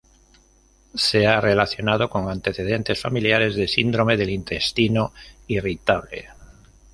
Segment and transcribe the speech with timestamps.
[0.95, 5.13] Se ha relacionado con antecedentes familiares de síndrome del intestino
[5.45, 6.27] irritable.